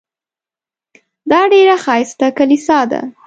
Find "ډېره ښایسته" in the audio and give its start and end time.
1.51-2.27